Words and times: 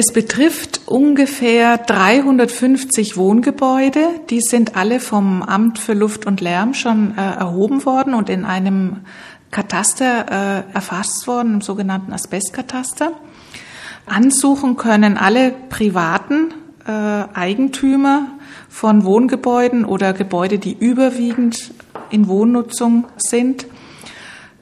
Es 0.00 0.12
betrifft 0.12 0.82
ungefähr 0.86 1.76
350 1.76 3.16
Wohngebäude. 3.16 4.20
Die 4.30 4.40
sind 4.40 4.76
alle 4.76 5.00
vom 5.00 5.42
Amt 5.42 5.80
für 5.80 5.92
Luft 5.92 6.24
und 6.24 6.40
Lärm 6.40 6.72
schon 6.74 7.18
äh, 7.18 7.20
erhoben 7.20 7.84
worden 7.84 8.14
und 8.14 8.30
in 8.30 8.44
einem 8.44 8.98
Kataster 9.50 10.66
äh, 10.68 10.72
erfasst 10.72 11.26
worden, 11.26 11.54
im 11.54 11.60
sogenannten 11.62 12.12
Asbestkataster. 12.12 13.10
Ansuchen 14.06 14.76
können 14.76 15.16
alle 15.16 15.50
privaten 15.68 16.54
äh, 16.86 16.92
Eigentümer 17.34 18.28
von 18.68 19.02
Wohngebäuden 19.02 19.84
oder 19.84 20.12
Gebäude, 20.12 20.60
die 20.60 20.78
überwiegend 20.78 21.72
in 22.10 22.28
Wohnnutzung 22.28 23.06
sind. 23.16 23.66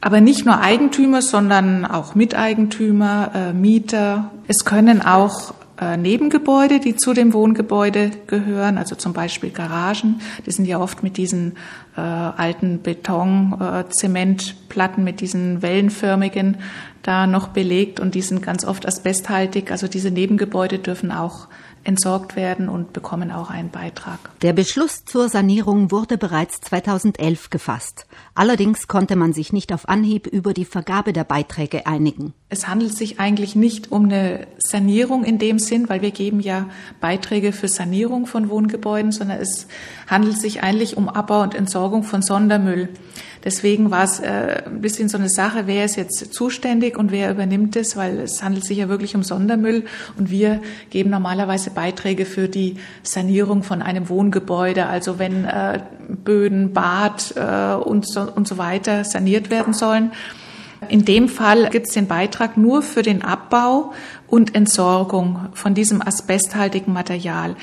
Aber 0.00 0.20
nicht 0.20 0.46
nur 0.46 0.60
Eigentümer, 0.60 1.22
sondern 1.22 1.84
auch 1.84 2.14
Miteigentümer, 2.14 3.32
äh, 3.34 3.52
Mieter. 3.52 4.30
Es 4.46 4.64
können 4.64 5.02
auch 5.02 5.54
äh, 5.80 5.96
Nebengebäude, 5.96 6.80
die 6.80 6.96
zu 6.96 7.14
dem 7.14 7.32
Wohngebäude 7.32 8.10
gehören, 8.26 8.78
also 8.78 8.94
zum 8.94 9.12
Beispiel 9.12 9.50
Garagen. 9.50 10.20
Die 10.46 10.50
sind 10.50 10.66
ja 10.66 10.80
oft 10.80 11.02
mit 11.02 11.16
diesen 11.16 11.56
äh, 11.96 12.00
alten 12.00 12.80
Beton, 12.80 13.56
äh, 13.60 14.08
mit 14.98 15.20
diesen 15.20 15.62
wellenförmigen 15.62 16.58
da 17.02 17.26
noch 17.26 17.48
belegt 17.48 18.00
und 18.00 18.14
die 18.14 18.22
sind 18.22 18.42
ganz 18.42 18.64
oft 18.64 18.86
asbesthaltig. 18.86 19.70
Also 19.70 19.88
diese 19.88 20.10
Nebengebäude 20.10 20.78
dürfen 20.78 21.10
auch 21.10 21.48
entsorgt 21.88 22.36
werden 22.36 22.68
und 22.68 22.92
bekommen 22.92 23.32
auch 23.32 23.48
einen 23.48 23.70
Beitrag. 23.70 24.18
Der 24.42 24.52
Beschluss 24.52 25.06
zur 25.06 25.30
Sanierung 25.30 25.90
wurde 25.90 26.18
bereits 26.18 26.60
2011 26.60 27.48
gefasst. 27.48 28.06
Allerdings 28.34 28.88
konnte 28.88 29.16
man 29.16 29.32
sich 29.32 29.54
nicht 29.54 29.72
auf 29.72 29.88
Anhieb 29.88 30.26
über 30.26 30.52
die 30.52 30.66
Vergabe 30.66 31.14
der 31.14 31.24
Beiträge 31.24 31.86
einigen. 31.86 32.34
Es 32.50 32.68
handelt 32.68 32.94
sich 32.94 33.18
eigentlich 33.18 33.56
nicht 33.56 33.90
um 33.90 34.04
eine 34.04 34.46
Sanierung 34.58 35.24
in 35.24 35.38
dem 35.38 35.58
Sinn, 35.58 35.88
weil 35.88 36.02
wir 36.02 36.10
geben 36.10 36.40
ja 36.40 36.68
Beiträge 37.00 37.52
für 37.52 37.68
Sanierung 37.68 38.26
von 38.26 38.50
Wohngebäuden, 38.50 39.10
sondern 39.10 39.40
es 39.40 39.66
handelt 40.06 40.38
sich 40.38 40.62
eigentlich 40.62 40.98
um 40.98 41.08
Abbau 41.08 41.42
und 41.42 41.54
Entsorgung 41.54 42.02
von 42.02 42.20
Sondermüll. 42.20 42.90
Deswegen 43.44 43.90
war 43.90 44.04
es 44.04 44.20
äh, 44.20 44.62
ein 44.66 44.80
bisschen 44.80 45.08
so 45.08 45.16
eine 45.16 45.28
Sache, 45.28 45.66
wer 45.66 45.84
ist 45.84 45.96
jetzt 45.96 46.34
zuständig 46.34 46.98
und 46.98 47.12
wer 47.12 47.30
übernimmt 47.30 47.76
es, 47.76 47.96
weil 47.96 48.18
es 48.18 48.42
handelt 48.42 48.64
sich 48.64 48.78
ja 48.78 48.88
wirklich 48.88 49.14
um 49.14 49.22
Sondermüll 49.22 49.84
und 50.16 50.30
wir 50.30 50.60
geben 50.90 51.10
normalerweise 51.10 51.70
Beiträge 51.78 52.26
für 52.26 52.48
die 52.48 52.74
Sanierung 53.04 53.62
von 53.62 53.82
einem 53.82 54.08
Wohngebäude, 54.08 54.86
also 54.86 55.20
wenn 55.20 55.44
äh, 55.44 55.78
Böden, 56.08 56.72
Bad 56.72 57.34
äh, 57.36 57.74
und, 57.74 58.04
so, 58.04 58.22
und 58.22 58.48
so 58.48 58.58
weiter 58.58 59.04
saniert 59.04 59.48
werden 59.48 59.72
sollen. 59.72 60.10
In 60.88 61.04
dem 61.04 61.28
Fall 61.28 61.70
gibt 61.70 61.86
es 61.86 61.94
den 61.94 62.08
Beitrag 62.08 62.56
nur 62.56 62.82
für 62.82 63.02
den 63.02 63.22
Abbau 63.22 63.92
und 64.26 64.56
Entsorgung 64.56 65.46
von 65.54 65.74
diesem 65.74 66.02
asbesthaltigen 66.02 66.92
Material. 66.92 67.54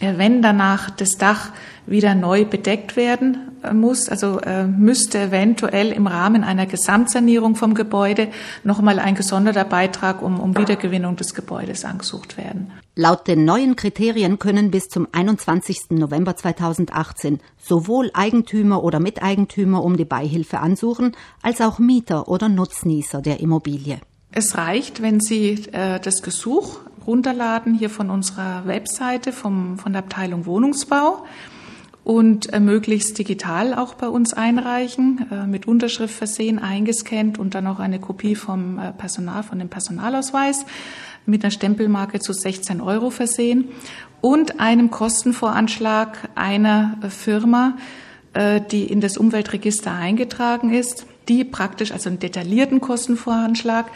Wenn 0.00 0.40
danach 0.40 0.90
das 0.90 1.18
Dach 1.18 1.50
wieder 1.86 2.14
neu 2.14 2.44
bedeckt 2.44 2.96
werden 2.96 3.36
äh, 3.62 3.74
muss, 3.74 4.08
also 4.08 4.40
äh, 4.40 4.64
müsste 4.64 5.18
eventuell 5.18 5.92
im 5.92 6.06
Rahmen 6.06 6.42
einer 6.42 6.66
Gesamtsanierung 6.66 7.54
vom 7.54 7.74
Gebäude 7.74 8.28
nochmal 8.64 8.98
ein 8.98 9.14
gesonderter 9.14 9.64
Beitrag 9.64 10.22
um, 10.22 10.40
um 10.40 10.56
Wiedergewinnung 10.56 11.16
des 11.16 11.34
Gebäudes 11.34 11.84
angesucht 11.84 12.38
werden. 12.38 12.72
Laut 12.94 13.28
den 13.28 13.44
neuen 13.44 13.76
Kriterien 13.76 14.38
können 14.38 14.70
bis 14.70 14.88
zum 14.88 15.06
21. 15.12 15.90
November 15.90 16.34
2018 16.34 17.40
sowohl 17.58 18.10
Eigentümer 18.14 18.82
oder 18.82 19.00
Miteigentümer 19.00 19.84
um 19.84 19.96
die 19.96 20.04
Beihilfe 20.04 20.60
ansuchen, 20.60 21.12
als 21.42 21.60
auch 21.60 21.78
Mieter 21.78 22.28
oder 22.28 22.48
Nutznießer 22.48 23.20
der 23.20 23.40
Immobilie. 23.40 24.00
Es 24.32 24.56
reicht, 24.56 25.02
wenn 25.02 25.20
Sie 25.20 25.66
äh, 25.72 25.98
das 25.98 26.22
Gesuch 26.22 26.78
runterladen 27.06 27.74
hier 27.74 27.90
von 27.90 28.10
unserer 28.10 28.66
Webseite 28.66 29.32
vom, 29.32 29.78
von 29.78 29.92
der 29.92 30.02
Abteilung 30.02 30.46
Wohnungsbau 30.46 31.24
und 32.04 32.52
äh, 32.52 32.60
möglichst 32.60 33.18
digital 33.18 33.74
auch 33.74 33.94
bei 33.94 34.08
uns 34.08 34.32
einreichen, 34.32 35.26
äh, 35.30 35.46
mit 35.46 35.66
Unterschrift 35.68 36.14
versehen, 36.14 36.58
eingescannt 36.58 37.38
und 37.38 37.54
dann 37.54 37.66
auch 37.66 37.78
eine 37.78 38.00
Kopie 38.00 38.34
vom 38.34 38.78
äh, 38.78 38.92
Personal, 38.92 39.42
von 39.42 39.58
dem 39.58 39.68
Personalausweis 39.68 40.64
mit 41.26 41.44
einer 41.44 41.50
Stempelmarke 41.50 42.20
zu 42.20 42.32
16 42.32 42.80
Euro 42.80 43.10
versehen 43.10 43.68
und 44.20 44.60
einem 44.60 44.90
Kostenvoranschlag 44.90 46.30
einer 46.34 46.98
Firma, 47.08 47.76
äh, 48.32 48.60
die 48.60 48.84
in 48.84 49.00
das 49.00 49.16
Umweltregister 49.16 49.92
eingetragen 49.92 50.72
ist, 50.72 51.06
die 51.28 51.44
praktisch, 51.44 51.92
also 51.92 52.08
einen 52.08 52.18
detaillierten 52.18 52.80
Kostenvoranschlag, 52.80 53.90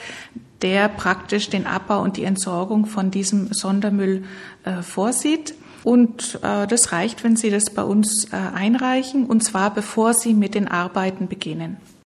der 0.65 0.89
praktisch 0.89 1.51
den 1.51 1.67
Abbau 1.67 2.03
und 2.03 2.17
die 2.17 2.25
Entsorgung 2.25 2.87
von 2.87 3.11
diesem 3.11 3.53
Sondermüll 3.53 4.25
äh, 4.65 4.83
vorsieht. 4.83 5.55
Und 5.85 6.41
äh, 6.43 6.67
das 6.67 6.91
reicht, 6.91 7.23
wenn 7.23 7.37
Sie 7.37 7.51
das 7.51 7.69
bei 7.69 7.83
uns 7.83 8.33
äh, 8.33 8.37
einreichen, 8.37 9.27
und 9.27 9.45
zwar 9.45 9.75
bevor 9.75 10.15
Sie 10.15 10.33
mit 10.33 10.55
den 10.55 10.67
Arbeiten 10.67 11.29
beginnen. 11.29 11.77